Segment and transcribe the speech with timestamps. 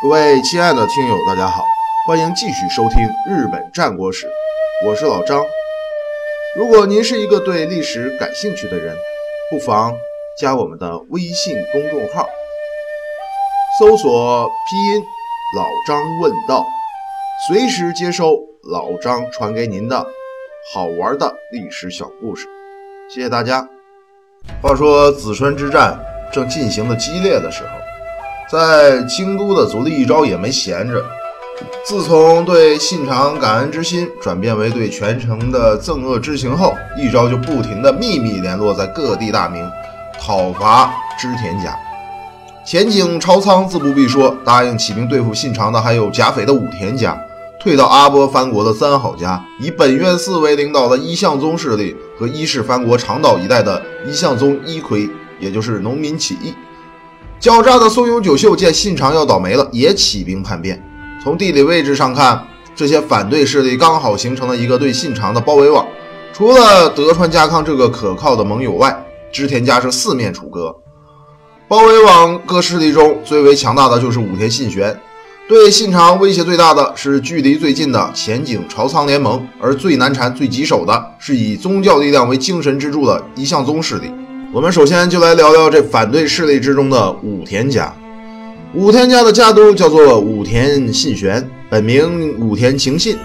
[0.00, 1.64] 各位亲爱的听友，大家好，
[2.06, 2.98] 欢迎继续收听
[3.28, 4.26] 《日本战国史》，
[4.86, 5.44] 我是老张。
[6.56, 8.96] 如果您是一个对历史感兴趣的人，
[9.50, 9.92] 不妨
[10.40, 12.28] 加我们的微信公众号，
[13.80, 15.02] 搜索拼音
[15.58, 16.64] “老张问道”，
[17.48, 18.38] 随时接收
[18.70, 19.98] 老张传给您的
[20.72, 22.46] 好玩的历史小故事。
[23.12, 23.68] 谢谢大家。
[24.62, 25.98] 话说淄川之战
[26.32, 27.70] 正进行的激烈的时候，
[28.50, 31.04] 在京都的足利义昭也没闲着。
[31.84, 39.68] 自从对信长感恩之心转变为对全城的憎恶之情后，义昭就不停的秘密联络在各地大名，
[40.20, 41.76] 讨伐织田家。
[42.64, 47.18] 前景朝仓自不必说，答应起兵对付信长的还有甲斐的武田家。
[47.60, 56.54] 退到阿波藩国的三好家，以本愿寺为领导的一向宗势力和伊势藩国长岛一带的一向宗一揆，也就是农民起义。
[57.40, 60.82] 狡诈的松永久秀见信长要倒霉了，也起兵叛变。
[61.22, 62.44] 从地理位置上看，
[62.74, 65.86] 这些反对势力刚好形成了一个对信长的包围网。
[66.32, 70.74] 除了德川家康这个可靠的盟友外，织田家是四面楚歌。
[71.68, 74.98] 包围网各势力中最为强大的就是武田信玄。
[75.48, 84.12] 对信长威胁最大的是距离最近的前景朝仓联盟，而最难缠、最棘手的是以宗教力量为精神支柱的一向宗势力。
[84.50, 87.94] 我们首先就来聊聊这反对势力之中的武田家。
[88.72, 93.18] 武田家的家督叫做武田信玄，本名武田晴信，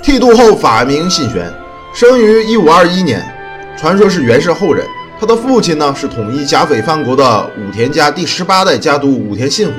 [0.00, 1.52] 剃度后法名信玄，
[1.92, 3.20] 生于一五二一年，
[3.76, 4.86] 传说是源氏后人。
[5.18, 9.72] 他的父亲呢是统一甲斐藩国的武田家第十八代家督武田信虎。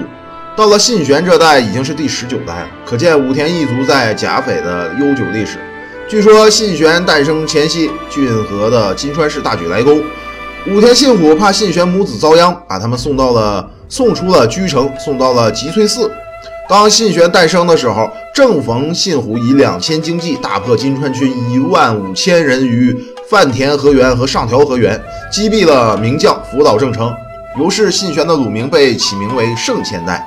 [0.58, 5.58] 到了信玄这代已经是第十九代了，可见武田一族在甲斐的悠久历史。
[6.10, 10.04] 据说信玄诞生前夕，骏河的金川氏大举来攻，
[10.68, 16.12] 武田信虎怕信玄母子遭殃，把他们送到了送出了居城，送到了吉崔寺。
[16.70, 22.96] 当信玄诞生的时候，正逢信虎以两千精骑大破金川军一万五千人于
[23.28, 27.12] 饭田河原和上条河原，击毙了名将福岛正成，
[27.60, 30.24] 由是信玄的乳名被起名为胜千代。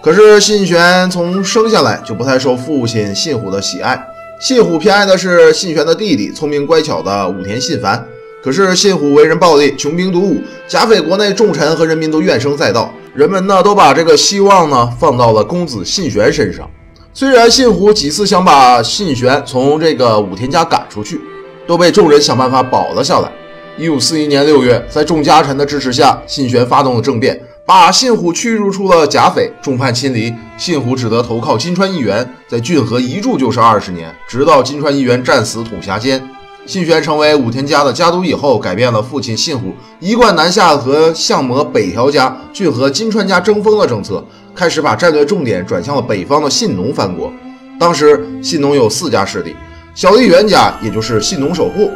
[0.00, 4.02] 可是信玄从生下来就不太受父亲信虎的喜爱，
[4.40, 8.02] 信虎偏爱的是信玄的弟弟，聪明乖巧的武田信繁。
[8.42, 16.70] 可是信虎为人暴力，穷兵黩武，甲斐国内重臣和人民都怨声载道，人们呢都把这个希望呢放到了公子信玄身上。
[17.12, 21.20] 虽然信虎几次想把信玄从这个武田家赶出去，
[21.66, 23.32] 都被众人想办法保了下来。
[23.76, 27.40] 一五四一年六月，在众家臣的支持下，信玄发动了政变。
[27.66, 36.26] 把信虎驱逐出了甲斐，众叛亲离，信虎只得投靠金川义元，在骏河一住就是二十年，直到金川义元战死统辖间。
[36.68, 44.22] 信玄成为武田家的家督以后，改变了父亲信虎一贯南下和相模北条家、骏河金川家争锋的政策，
[44.54, 47.32] 开始把战略重点转向了北方的信农藩国。
[47.80, 49.56] 当时信农有四家势力：
[49.94, 51.88] 小笠原家，也就是信农守护；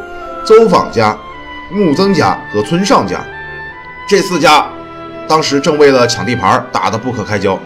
[0.43, 1.15] 邹访家、
[1.71, 3.23] 木曾家和村上家。
[4.09, 4.67] 这四家。
[5.27, 7.57] 当时正为了抢地盘打得不可开交。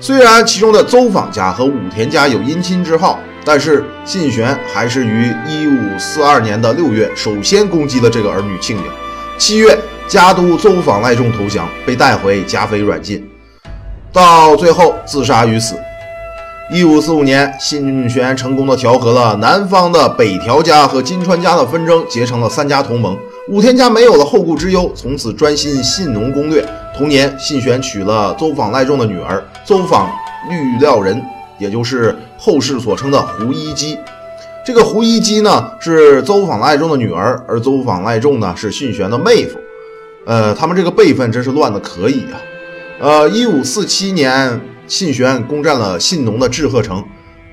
[0.00, 8.82] 虽然其中的邹访家和武田家有姻亲之好，但是信玄还是于一五四二年的六月首先攻击了这个儿女亲家。
[9.38, 9.74] 七月，
[10.06, 13.26] 家督邹访赖仲投降，被带回甲斐软禁，
[14.12, 15.76] 到最后自杀于此。
[16.70, 23.16] 一五四五年，信玄成功的调和了南方的北条家和金川家的纷争，结成了三家同盟。
[23.48, 26.62] 武田家没有了后顾之忧，从此专心信农攻略。
[26.94, 30.10] 同年，信玄娶了邹访赖仲的女儿邹访
[30.50, 31.18] 绿料人，
[31.56, 33.98] 也就是后世所称的胡一姬。
[34.64, 39.58] 这个胡一姬呢，是邹访赖仲的女儿，而邹访赖仲呢，是信玄的妹夫。
[40.24, 42.40] 呃，他们这个辈分真是乱的可以啊。
[43.00, 47.02] 呃，一五四七年，信玄攻占了信农的志贺城，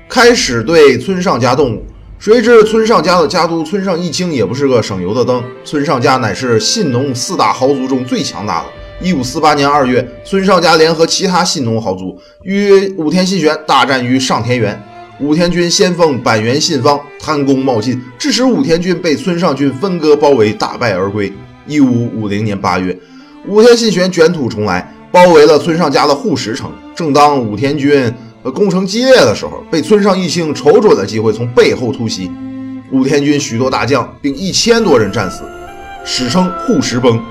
[0.08, 1.84] 开始对村上家动武。
[2.18, 5.42] 谁知村上家的家督村上义清也不是个省油的灯。
[5.64, 8.66] 村上家乃是信农四大豪族中最强大的。
[9.00, 14.82] 一五四八年二月，村上家联合其他信农豪族，与武田信玄大战于上田园。
[15.20, 21.30] 武田军先锋板垣信方贪功冒进，致使武田军被村上军分割包围，大败而归。
[21.66, 22.96] 一五五零年八月，
[23.46, 26.70] 武田信玄卷土重来，包围了村上家的护石城。
[26.94, 28.12] 正当武田军
[28.54, 32.30] 攻城激烈的时候，被村上义兴瞅准了机会，从背后突袭，
[32.90, 35.42] 武田军许多大将并一千多人战死，
[36.04, 37.22] 史称护石崩。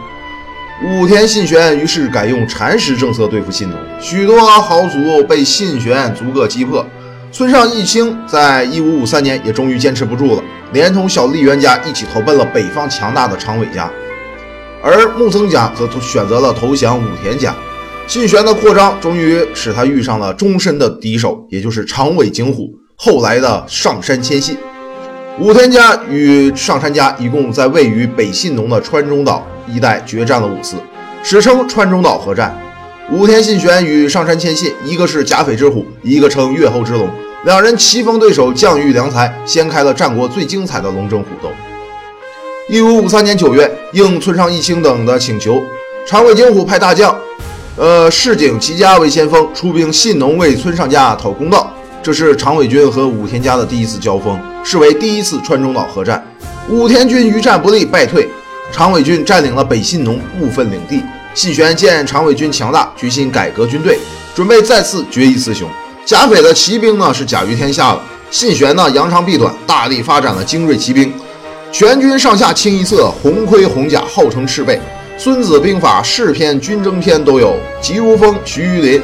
[0.84, 6.86] 武田信玄于是改用蚕食政策对付信农，许多豪族被信玄逐个击破。
[7.32, 10.44] 村上义清在一五五三年也终于坚持不住了，
[10.74, 13.90] 连同小笠原家一起投奔了北方强大的长尾家，
[14.84, 17.56] 而木曾家则选择了投降武田家。
[18.06, 24.58] 信玄的扩张终于使他遇上了终身的敌手，也就是长尾景虎，后来的上杉谦信。
[25.38, 30.78] 武田家与上杉家一共在位于北信浓的川中岛一带决战了五次，
[31.24, 32.58] 史称川中岛合战。
[33.12, 37.10] 武田信玄与上杉谦信，一个是甲斐之虎，一个称越后之龙，
[37.44, 41.50] 两人棋逢对手，将遇良才，掀开了战国最精彩的龙争虎斗。
[42.70, 45.62] 一五五三年九月，应村上义清等的请求，
[46.08, 47.14] 长尾景虎派大将。
[47.76, 51.74] 呃，市井齐家为先锋，出兵信浓为村上家讨公道。
[52.06, 56.24] 这是长尾军和武田家的第一次交锋，视为第一次川中岛合战。
[56.70, 58.30] 武田军余战不利，败退。
[58.72, 61.02] 长尾军占领了北信浓部分领地。
[61.34, 63.98] 信玄见长尾军强大，决心改革军队，
[64.36, 65.68] 准备再次决一雌雄。
[66.06, 68.04] 甲斐的骑兵呢是甲于天下了。
[68.30, 71.12] 信玄呢扬长避短，大力发展了精锐骑兵，
[71.72, 74.76] 全军上下清一色红盔红甲，号称赤背。
[75.18, 79.02] 《孙子兵法》士篇、军争篇都有“急如风，徐于林，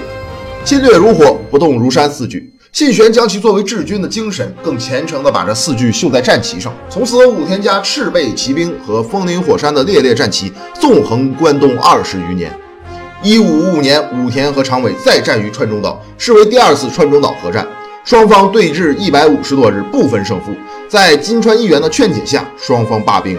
[0.63, 2.53] 侵略如火，不动如山”四句。
[2.71, 6.73] 信玄将其作为治军的精神，更虔诚地把这四句绣在战旗上。
[6.89, 12.49] 从此，武田家赤背骑兵和风林火山的烈烈战旗纵横关东二十余年。
[13.21, 17.67] 一五五五年，武田和长尾再战于川中岛，视为第二次川中岛合战。
[18.05, 20.53] 双方对峙一百五十多日，不分胜负。
[20.87, 23.37] 在金川议员的劝解下，双方罢兵。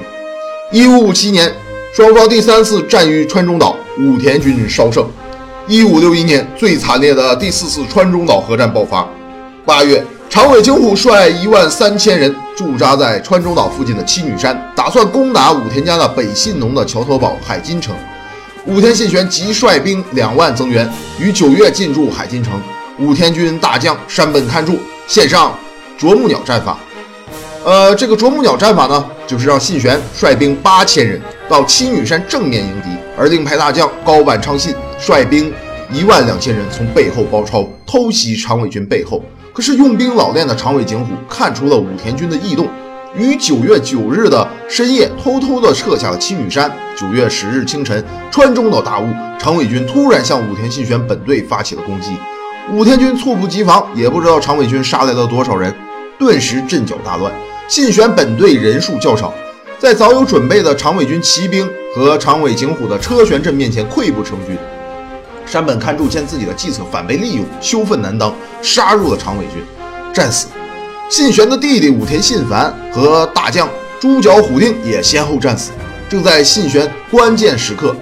[0.70, 1.50] 一五五七年。
[1.94, 5.06] 双方第三次战于川中岛，武田军稍胜。
[5.66, 9.08] 一五六一年，最惨烈的第四次川中岛合战爆发。
[9.64, 17.94] 八月，长尾景虎率一万三千人驻扎在川中岛附近的七女山，打算攻打武田家的北信浓的桥头堡海津城。
[18.66, 22.60] 武田信玄即率兵两万增援，于九月进驻海津城。
[22.98, 24.76] 武田军大将山本勘助
[25.06, 25.56] 献上
[25.96, 26.76] 啄木鸟战法。
[27.64, 31.20] 呃，这个啄木鸟战法呢，就是让信玄率兵八千人。
[31.48, 35.52] 到七女山正面迎敌，而另派大将高坂昌信率兵
[35.92, 39.22] 一万两千人从背后包抄，偷袭长尾军背后。
[39.52, 42.66] 可是用兵老练的长尾景虎看出了武田军的异动，
[43.14, 46.72] 于九月九日的深夜偷偷地撤下了七女山。
[46.96, 49.06] 九月十日清晨，川中岛大雾，
[49.38, 52.16] 长尾军突然向武田信玄本队发起了攻击。
[52.72, 55.74] 武田军猝不及防，也不知道长尾军杀来了多少人，
[56.18, 57.30] 顿时阵脚大乱。
[57.68, 59.34] 信玄本队人数较少。
[59.78, 64.56] 在早有准备的长尾军骑兵和长尾景虎的车旋阵面前溃不成军，
[65.52, 69.62] 山本勘助见自己的计策反被利用，羞愤难当，杀入了长尾军，
[70.10, 70.46] 战死。
[71.10, 73.68] 信玄的弟弟武田信繁和大将
[74.00, 75.72] 猪脚虎定也先后战死。
[76.08, 77.94] 正在信玄关键时刻，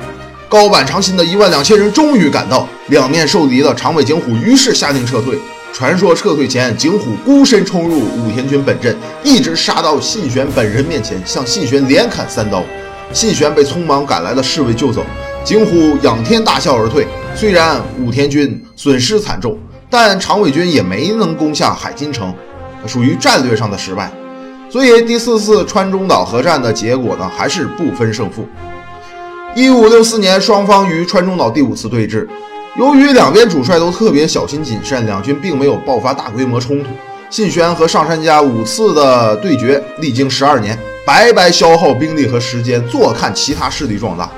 [0.48, 5.36] 高坂长信的一万两千人终于赶到，两面受敌的长尾景虎于是下令撤退。
[5.72, 12.62] 传说撤退前，景虎孤身冲入武田军本阵，一直杀到信玄本人面前，向信玄连砍三刀。
[13.12, 15.04] 信玄被匆忙赶来的侍卫救走，
[15.44, 17.04] 景虎仰天大笑而退。
[17.34, 22.34] 虽然武田军损失惨重，但长尾军也没能攻下海津城，
[22.86, 24.10] 属于战略上的失败。
[24.68, 28.46] 所以第四次川中岛合战的结果呢，还是不分胜负。
[29.54, 32.28] 一五六四年，双方于川中岛第五次对峙。
[32.78, 36.90] 由于两边主帅都特别小心谨慎，两军并没有爆发大规模冲突。
[37.30, 44.30] 信玄和上杉家五次的对决，历经十二年，白白消耗兵力和时间，坐看其他势力壮大。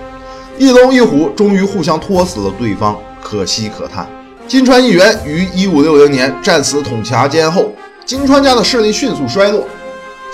[0.59, 4.07] 一龙一虎终于互相拖死了对方，可惜可叹。
[4.47, 7.73] 金川义元于一五六零年战死统辖间后，
[8.05, 9.67] 金川家的势力迅速衰落。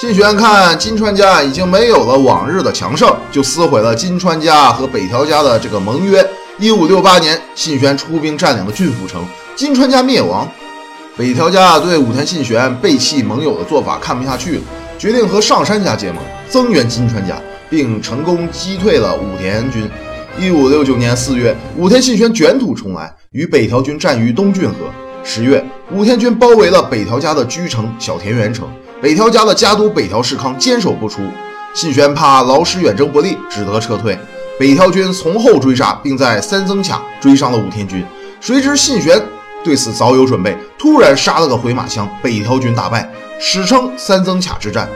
[0.00, 6.24] 信玄看金川家已经没有了往日的强盛，就撕毁了金川家和北条家的这个盟约。
[6.58, 10.48] 一五六八年，信玄出兵占领了郡府城，金川家灭亡。
[11.16, 14.62] 北条家对武田信玄背弃盟友的做法看不下去了，
[14.98, 19.88] 决定和上杉家结盟，增援金川家，并成功击退了武田军。
[20.40, 24.74] 一五六九年四月，武田信玄卷土重来，与北条军战于东郡河。
[25.24, 28.68] 十月，武田军包围了北条家的居城小田原城，
[29.02, 31.22] 北条家的家督北条氏康坚守不出，
[31.74, 34.16] 信玄怕劳师远征不利，只得撤退。
[34.60, 38.04] 北条军从后追杀，并在三增卡追上了武田军。
[38.40, 39.20] 谁知信玄
[39.64, 44.88] 对此早有准备，突然杀了个回马枪，北条军大败，史称三增卡之战。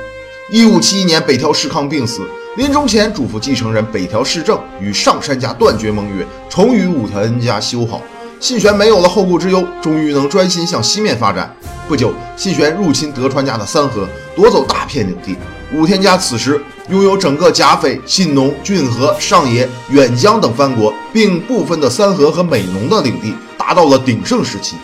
[0.53, 2.23] 一五七一年，北条氏康病死，
[2.55, 8.03] 临终前嘱咐继承人北条氏政与上杉家断绝盟约，重与武田恩家修好。
[8.41, 11.51] 信玄没有了后顾之忧，终于能专心向西面发展。
[11.89, 14.07] 不久，信玄入侵德川家的三河，
[14.37, 15.35] 夺走大片领地。
[15.73, 24.77] 武田家此时拥有整个甲斐、信浓、骏河、上野、远江等藩国，并部分的三河和美浓的领地，达到了鼎盛时期。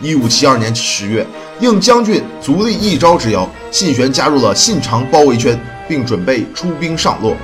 [0.00, 1.26] 一五七二年十月，
[1.60, 5.60] 应将军足利义昭之邀，信玄加入了信长包围圈，
[5.90, 7.36] 并准备出兵上洛。